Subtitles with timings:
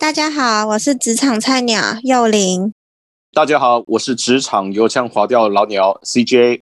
[0.00, 2.72] 大家好，我是职场菜鸟幼玲。
[3.32, 6.60] 大家好，我是职场油腔滑调的老鸟 CJ。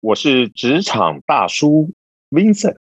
[0.00, 1.92] 我是职场大叔
[2.32, 2.74] Vincent。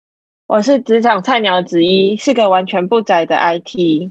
[0.47, 4.09] 我是职场菜鸟子一，是个完全不宅的 IT。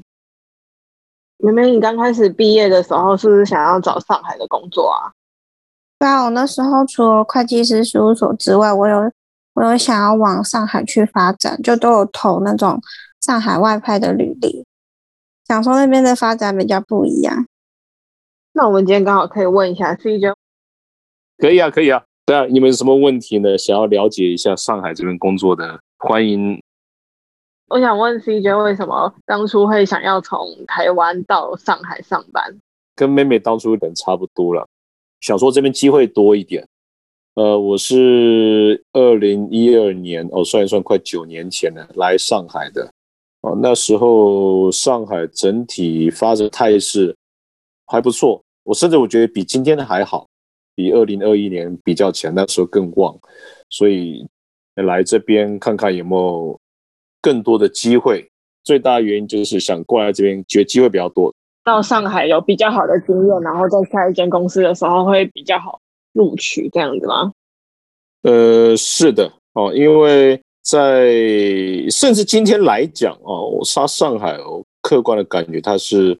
[1.37, 5.09] 明明，你刚开始毕业的时候，是不是想要找上海的工作啊？
[5.97, 9.11] 对啊，我那时候除了会计师事务所之外，我有
[9.55, 12.79] 我有想要往上海去发展，就都有投那种
[13.19, 14.63] 上海外派的履历，
[15.51, 17.45] 想说那边的发展比较不一样。
[18.53, 20.33] 那我们今天刚好可以问一下 CJ，
[21.37, 22.01] 可以啊，可以啊。
[22.25, 23.57] 对啊，你们有什么问题呢？
[23.57, 26.57] 想要了解一下上海这边工作的，欢迎。
[27.67, 32.57] 我想问 CJ，为什么当初会想要从台湾到上海上班？
[32.95, 34.65] 跟妹妹当初人差不多了。
[35.19, 36.65] 想说这边机会多一点，
[37.35, 42.89] 呃，我是二零一二年哦，算一算快九年前了来上海的
[43.41, 47.15] 哦，那时候上海整体发展态势
[47.87, 50.27] 还不错，我甚至我觉得比今天的还好，
[50.75, 53.17] 比二零二一年比较起来那时候更旺，
[53.69, 54.27] 所以
[54.75, 56.59] 来这边看看有没有
[57.21, 58.27] 更多的机会。
[58.63, 61.33] 最大的原因就是想过来这边，觉得机会比较多。
[61.63, 65.79] 到上海有比较好的经验，然后在下一间公司的时候会比较好
[66.13, 67.31] 录取这样子吗？
[68.21, 71.11] 呃，是的哦，因为在
[71.89, 76.17] 甚至今天来讲哦，我杀上海哦，客观的感觉它是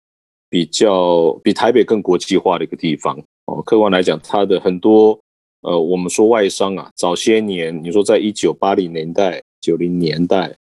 [0.50, 3.62] 比较比台北更国际化的一个地方哦。
[3.62, 5.20] 客观来讲，它的很多
[5.62, 10.56] 呃，我们说外商啊，早些年你说在一九八零年代、九零年代，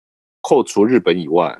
[0.43, 1.59] 扣除日本以外。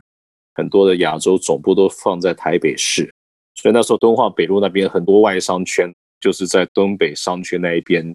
[0.55, 3.09] 很多的亚洲总部都放在台北市，
[3.55, 5.89] 所以那时候敦化北路那边很多外商圈
[6.21, 8.13] 就是在东北商圈那一边。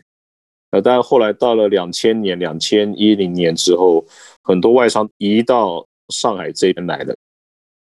[0.74, 4.04] 呃，但是后来到了两千年、两千一零年之后，
[4.42, 7.16] 很多外商移到上海这边来的。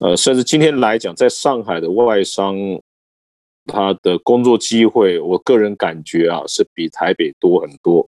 [0.00, 2.56] 呃，甚至今天来讲，在上海的外商，
[3.66, 8.04] 他的工作机会，我个人感觉啊，是比台北多很多。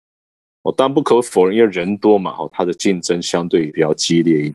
[0.63, 4.53] 哦，但不可否认，因为人多嘛，哈，它的竞争相对比较激烈一。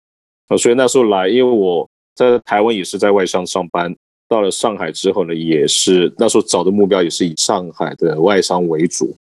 [0.50, 3.96] 啊，所以那时候来，因为我在台湾也是在外商上班，
[4.28, 9.16] 到了上海之后呢，也是那时候找的目标也是以上海的外商为主。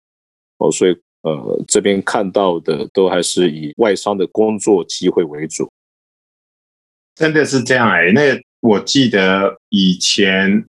[0.57, 0.91] 哦，所以
[1.21, 5.69] 呃，这边看到的都还是以外商的工作机会为主。
[7.15, 10.65] 真的是这样哎，那我记得以前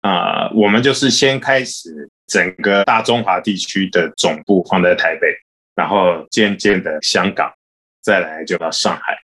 [0.00, 5.26] 啊，我们就是先开始整个大中华地区的总部放在台北，
[5.74, 7.52] 然后渐渐的香港，
[8.00, 9.18] 再来就到上海。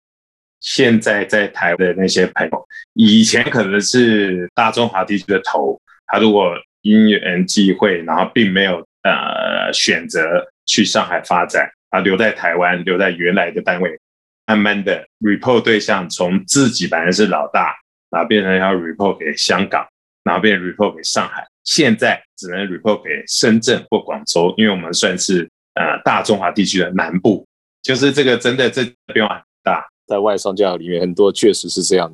[0.60, 13.98] 现在在台的那些朋友，以前可能是大中华地区的头，他如果因缘际会，然后并没有呃选择去上海发展，啊留在台湾，留在原来的单位，
[14.46, 17.74] 慢慢的 report 对象从自己本来是老大，
[18.10, 19.86] 然后变成要 report 给香港，
[20.24, 27.46] 然后变 report 给上海，现在只能 report 给深圳或广州，因为我们算是呃大中华地区的南部，
[27.82, 29.86] 就是这个真的这变化很大。
[30.06, 32.08] 在外商教育里面，很多确实是这样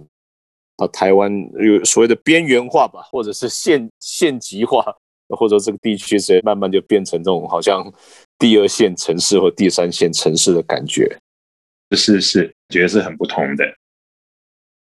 [0.77, 4.83] 啊，台湾有所谓的边缘化吧，或者是县县级化，
[5.37, 7.93] 或者这个地区直接慢慢就变成这种好像
[8.39, 11.19] 第二线城市或第三线城市的感觉。
[11.97, 13.65] 是是，觉得是很不同的。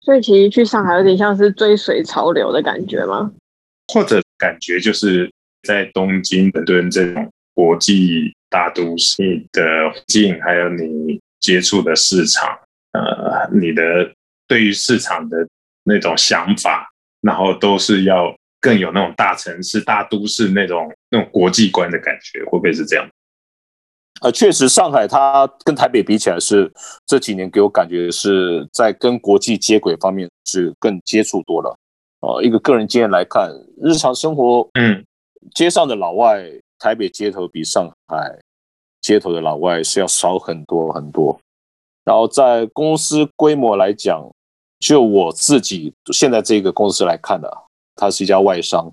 [0.02, 3.32] 所以其实去上海有点像是追随潮流的感觉吗？
[3.94, 5.32] 或者感觉就是
[5.68, 9.62] 在东京、伦敦这种国际大都市的
[9.92, 12.58] 环境，还有你接触的市场。
[12.94, 14.14] 呃，你的
[14.48, 15.48] 对于市场的
[15.84, 16.90] 那种想法，
[17.22, 18.34] 然后都是要
[18.64, 23.06] 更有那种大城市、大都市那种那种国际观的感觉，会不会是这样？
[24.22, 26.72] 呃，确实，上海它跟台北比起来，是
[27.06, 31.78] 这几年给我感觉是在跟国际接轨方面是更接触多了。
[32.22, 33.52] 呃，一个个人经验来看，
[33.82, 35.04] 日常生活，嗯，
[35.54, 36.42] 街上的老外，
[36.80, 38.40] 台北街头比上海
[39.02, 41.38] 街头的老外是要少很多很多。
[42.06, 44.26] 然后在公司规模来讲，
[44.80, 47.52] 就我自己现在这个公司来看的，
[47.96, 48.92] 它是一家外商，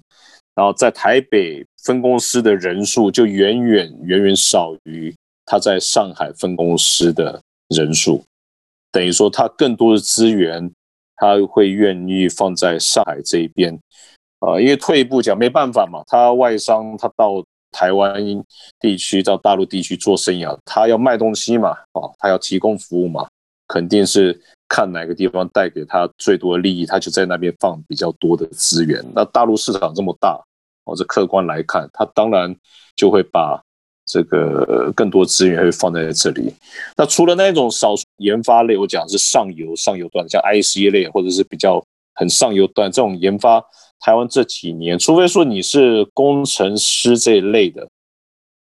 [0.55, 5.15] 然后在台北分公司的人数就远远远远少于
[5.45, 8.23] 它在上海分公司的人数，
[8.93, 10.71] 等于说它更多的资源，
[11.17, 13.79] 他会愿意放在上海这一边，
[14.41, 17.45] 啊，因为退一步讲，没办法嘛，他外商他到。
[17.73, 18.13] 台湾
[18.81, 23.29] 地区到大陆地区做生意啊，他要卖东西嘛，哦，他要提供服务嘛，
[23.69, 24.37] 肯定是
[24.71, 29.05] 看哪个地方带给他最多的利益，他就在那边放比较多的资源。
[29.13, 30.41] 那大陆市场这么大，
[30.85, 32.55] 哦，这客观来看，他当然
[32.95, 33.61] 就会把
[34.07, 36.55] 这个更多资源会放在这里。
[36.97, 41.85] 那除了那种少数研发类，我讲是上游上游段，像 IC 类或者是比较
[42.15, 43.61] 很上游段这种研发，
[43.99, 47.89] 台湾这几年，除非说你是工程师这一类的，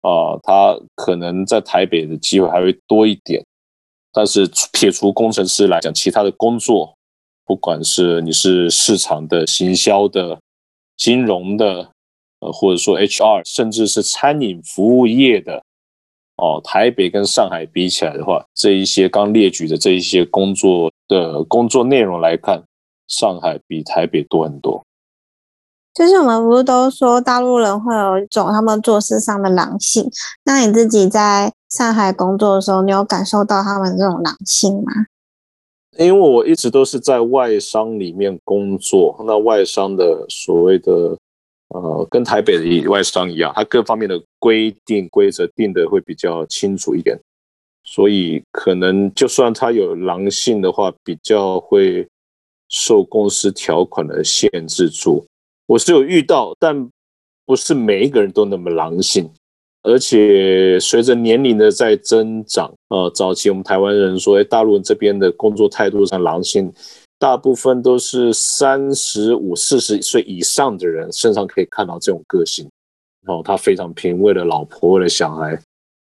[0.02, 3.44] 啊，他可能在台北的机会还会多一点。
[4.18, 6.92] 但是撇除工程师来讲，其他的工作，
[7.46, 10.40] 不管是你是市场的、行销的、
[10.98, 11.88] 金融的，
[12.40, 15.62] 呃，或者说 HR，甚至是餐饮服务业的，
[16.38, 22.64] 哦，台北跟上海比起来的话，这一些刚列举的这一些工作的工作内容来看，
[23.08, 24.84] 上海比台北多很多。
[25.94, 30.10] 就是我们不是都说大陆人会有一种他们做事上的狼性？
[30.44, 34.92] 那你自己在上海工作的时候，你有感受到他们这种狼性吗？
[35.98, 41.18] 因为我一直都是在外商里面工作，那外商的所谓的
[41.70, 47.20] 呃，跟台北的外商一样，它各方面的规定规则定的会比较清楚一点，
[47.84, 52.08] 所以可能就算他有狼性的话，比较会
[52.70, 55.26] 受公司条款的限制住。
[55.66, 56.90] 我是有遇到，但
[57.46, 59.30] 不是每一个人都那么狼性，
[59.88, 66.72] 而且随着年龄的在增长，呃，早期我们台湾人说，哎，大陆这边的工作态度上狼性，
[67.18, 72.70] 大部分都是三十五、四十岁以上的人身上可以看到这种个性，
[73.28, 75.58] 哦，他非常拼，为了老婆，为了小孩，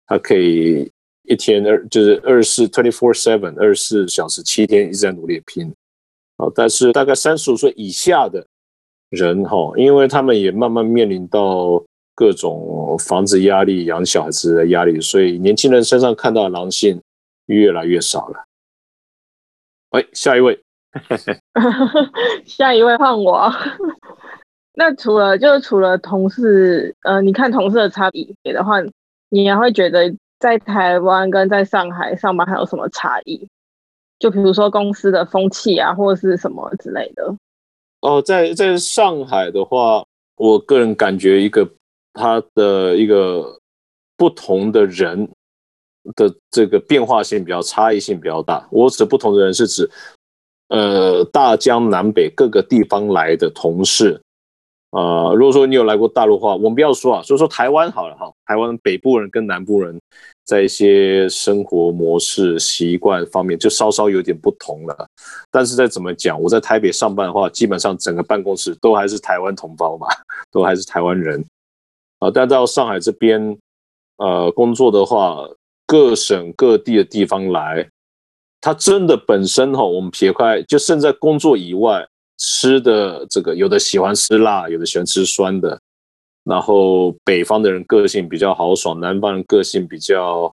[0.06, 0.90] 他可以
[1.28, 5.72] 一天二就是二十四 twenty four seven 二十四小时七天一直在努力拼，
[6.36, 8.44] 啊，但是大概三十五岁以下的。
[9.10, 11.82] 人哈，因为他们也慢慢面临到
[12.18, 17.00] 各种房子压力、养小孩子的压力，所以年轻人身上看到的狼性
[17.46, 18.44] 越来越少了。
[19.90, 20.60] 哎，下一位，
[22.44, 23.48] 下一位换我。
[24.74, 28.78] 那除了就除了同事，呃，你看同事的差别的话，
[29.28, 33.46] 你还会觉得在台湾跟在上海上班还有什么差异？
[34.18, 37.32] 就比如说公司的风气啊，或者是什么之类的。
[38.00, 40.04] 哦，在在上海的话，
[40.36, 41.64] 我个人感觉一个
[42.18, 43.58] 他的一个
[44.16, 45.26] 不同的人
[46.16, 48.66] 的这个变化性比较差异性比较大。
[48.70, 49.88] 我指不同的人是指，
[50.68, 54.20] 呃，大江南北各个地方来的同事。
[54.90, 60.00] 啊，如果说你有来过大陆话，我们不要说啊，说说台湾好了哈，台湾北部人跟南部人
[60.46, 65.06] 在一些生活模式、习惯方面就稍稍有点不同了。
[65.50, 70.06] 但是再怎么讲，我在台北上班的话，基本上整个办公室都还是台湾同胞嘛，
[70.50, 71.44] 都还是台湾人
[72.18, 72.30] 啊。
[72.30, 73.58] 但到上海这边，
[74.16, 75.48] 呃，工作的话，
[75.86, 77.88] 各省各地的地方来，
[78.60, 82.06] 他真的本身哈，我们撇开，就剩在工作以外。
[82.40, 85.76] 吃的这个，有的喜欢吃辣，有的喜欢吃酸的。
[86.44, 90.54] 然后北方的人个性比较豪爽，南方人个性比较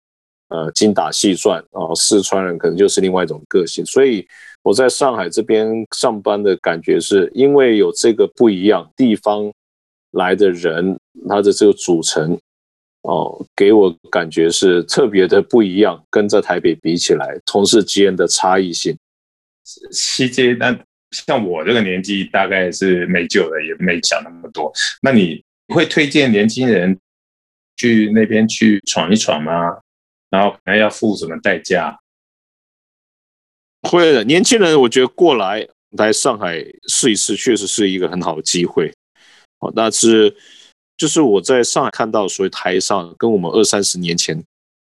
[0.50, 1.96] 呃精打细算啊。
[1.96, 3.86] 四川人可能就是另外一种个性。
[3.86, 4.28] 所以
[4.62, 9.50] 我在上海这边上班的感觉是，因为有这个不一样地方
[10.12, 12.38] 来的人，他的这个组成
[13.04, 18.98] 哦，给我感觉是特别的不一样，跟在台北比起来，同事之间的差异性。
[19.92, 20.78] 西街那。
[21.12, 24.72] 像我这个年纪，大概是没救了，也没想那么多。
[25.02, 26.96] 那你会推荐年轻人
[27.78, 29.80] 去那边去闯一闯吗？
[30.30, 31.98] 然后可能要付什么代价？
[33.82, 35.68] 会的，年轻人我觉得过来
[35.98, 38.94] 来上海试一试，确实是一个很好的机会。
[39.60, 40.36] 哦，但是
[40.98, 44.42] 就是我在上海看到所谓台商，跟我们二三十年前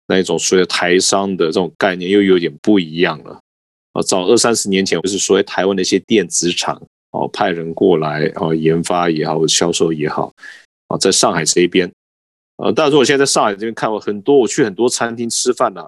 [0.07, 3.39] 那一种所谓台商的这种概念又有点不一样了。
[3.93, 10.33] 啊，早二三十年前，就是所谓台湾的一些电子厂哦，派人过来哦，研发也好，销售也好，
[10.87, 11.91] 啊，在上海这一边，
[12.57, 15.87] 呃，但是我现在在上海这边看过很多，我去很多餐厅吃饭呐，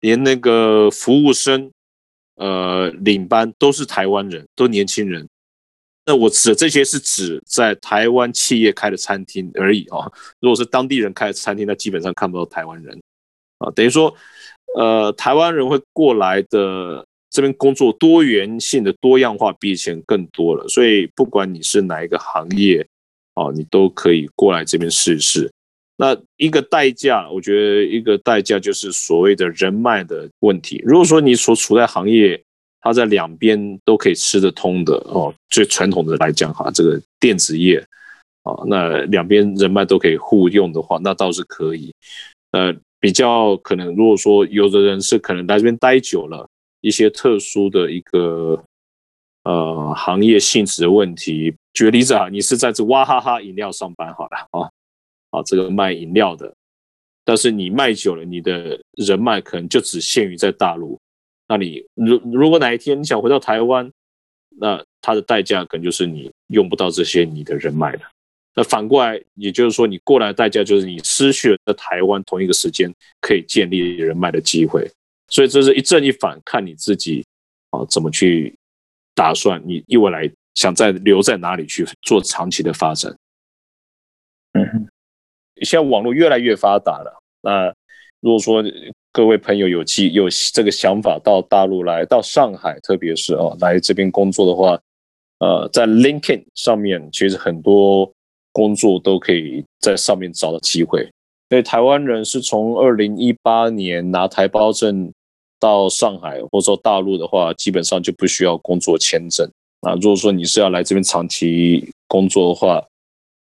[0.00, 1.70] 连那个服务生，
[2.36, 5.26] 呃，领班都是台湾人，都年轻人。
[6.10, 10.10] 那我指的这些是指在台湾企业开的餐厅而已啊。
[10.40, 13.00] 如果是当地人开的餐厅，那基本上看不到台湾人
[13.58, 13.70] 啊。
[13.70, 14.12] 等于说，
[14.76, 17.06] 呃，台湾人会过来的。
[17.32, 22.84] 这边工作多元性的多样化比以前更多了，所以不管你是哪一个行业，
[23.36, 25.48] 哦，你都可以过来这边试试。
[25.96, 30.82] 那一个代价，我觉得一个代价就是所谓的人脉的问题。
[30.84, 32.42] 如果说你所处在行业，
[32.80, 37.78] 它在两边都可以吃得通的哦，最传统的来讲哈，这个电子业
[38.42, 41.92] 啊，那两边人脉都可以互用的话，那倒是可以。
[42.52, 46.46] 呃，比较可能，如果说有的人是可能来这边待久了。
[46.82, 48.58] 一些特殊的一个
[49.44, 54.70] 呃行业性质的问题，举个例子啊，你是在这娃哈哈饮料上班好了啊，
[55.30, 56.54] 啊这个卖饮料的，
[57.22, 60.98] 但是你卖久了，你的人脉可能就只限于在大陆。
[61.50, 63.90] 那你如如果哪一天你想回到台湾，
[64.50, 68.02] 那它的代价可能就是你用不到这些你的人脉了。
[68.54, 74.88] 那反过来，也就是说，你过来的代价就是你失去了在台湾同一个时间可以建立人脉的机会。
[75.26, 77.26] 所以这是一正一反，看你自己
[77.70, 78.56] 啊怎么去
[79.12, 83.12] 打算，你一未来想在留在哪里去做长期的发展。
[84.52, 84.88] 嗯，
[85.62, 87.74] 现在网络越来越发达了，那
[88.20, 88.62] 如果说
[89.12, 94.80] 各位朋友有机有这个想法到大陆来，到上海，特别是哦来这边工作的话，
[95.40, 98.10] 呃，在 LinkedIn 上面其实很多
[98.52, 101.08] 工作都可以在上面找到机会。
[101.48, 105.12] 所以台湾人是从二零一八年拿台胞证
[105.58, 109.50] 到上海或者说大陆的话，基本上就不需要工作签证
[109.80, 109.94] 啊。
[109.94, 112.80] 如果说你是要来这边长期工作的话，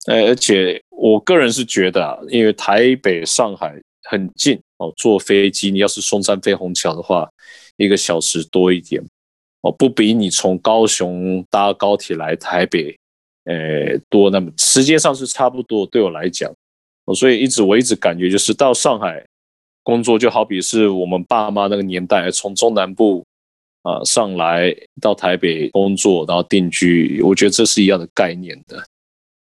[0.08, 7.30] 呃，而且我个人是觉得啊，因为台北、上海很近哦，坐飞机你要是松山飞虹桥的话，
[7.78, 9.02] 一个小时多一点
[9.62, 12.98] 哦，不比你从高雄搭高铁来台北，
[13.46, 15.86] 呃，多那么时间上是差不多。
[15.86, 16.52] 对我来讲。
[17.06, 19.26] 哦所以一直我一直感觉就是到上海
[19.82, 23.26] 工作，就好比是我们爸妈那个年代从中南部
[23.82, 28.84] 啊上来到台北工作，然后定居，我觉得这是一样的概念的。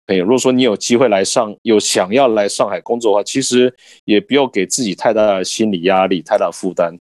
[0.08, 3.74] 朋友，如果说你有机会来上，有想要来上海工作的话，其实
[4.06, 6.98] 也不要给自己太大的心理压力、太大负担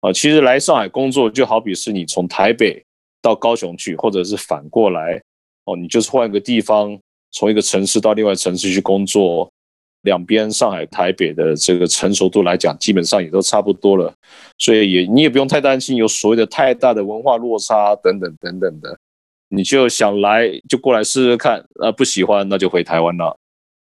[0.00, 0.12] 啊。
[0.12, 2.82] 其实来上海工作就好比是你从台北
[3.20, 5.20] 到高雄去，或者是反过来
[5.64, 6.98] 哦，你就是换一个地方，
[7.32, 9.50] 从一个城市到另外城市去工作。
[10.04, 14.12] 两边上海、台北的这个成熟度来讲，基本上也都差不多了，
[14.58, 18.98] 所以也你也不用太担心有所谓的太大的文化落差等等等等的。
[19.48, 23.36] 你就想来就过来试试看，啊不喜欢那就回台湾了。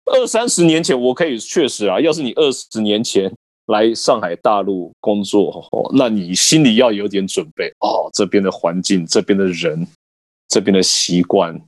[0.06, 3.30] 二三十年前我可以确实啊，要是你二十年前
[3.66, 9.86] 来上海大陆工作，那你心里要有点准备哦，这边的环境、这边的人、
[10.48, 11.60] 这边的习惯、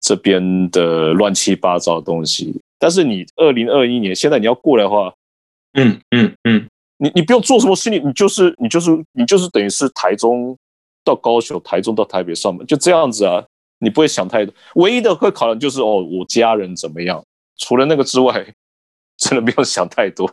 [0.00, 2.54] 这边的乱七八糟的东西。
[2.78, 5.12] 但是你二零二一年现在你要过来的话，
[5.74, 10.56] 嗯嗯嗯，你你不用做什么心理，你就是你就是你就是等于是台中
[11.04, 13.44] 到高雄，台中到台北上班，就这样子啊，
[13.78, 14.54] 你不会想太多。
[14.76, 17.22] 唯一的会考量就是哦，我家人怎么样？
[17.58, 18.46] 除了那个之外，
[19.18, 20.28] 真的不用想太多。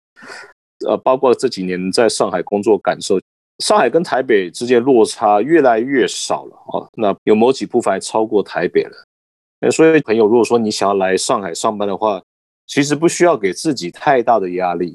[0.86, 3.18] 呃，包括这几年在上海工作感受，
[3.60, 9.70] 上海跟台北之间落差越来越少了啊，那有某几部分还超过台北了。
[9.70, 12.22] 所以，朋友，如果说你想要来上海上班的话，
[12.66, 14.94] 其实不需要给自己太大的压力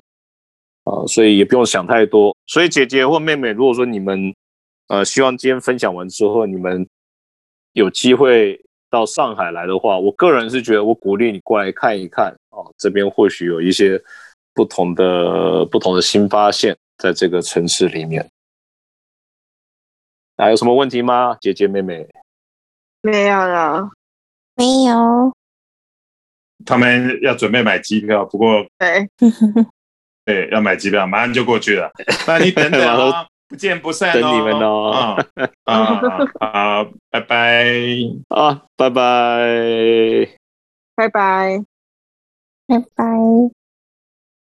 [0.83, 2.35] 啊，所以也不用想太多。
[2.45, 4.33] 所以，姐姐或妹妹，如果说你们
[4.91, 6.85] 呃希望今天分享完之后，你们
[7.71, 13.97] 有机会到上海来的话，我个人是觉得，我鼓励你过来看一看哦，这边或许有一些
[14.53, 18.29] 不同的、不同的新发现，在这个城市里面。
[20.35, 22.05] 还有什么问题吗，姐姐妹妹？
[23.01, 23.89] 没有了。
[24.55, 25.33] 没有，
[26.65, 29.07] 他们要准备买机票，不过对，
[30.25, 31.89] 对，要买机票，马上就过去了。
[32.27, 35.17] 那你等等 哦，不见不散哦，等你们哦。
[35.65, 35.75] 啊
[36.39, 37.65] 啊，拜拜
[38.29, 40.29] 啊，拜拜，
[40.95, 41.59] 拜拜，
[42.65, 43.60] 拜拜。